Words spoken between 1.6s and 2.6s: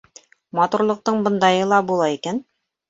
ла була икән!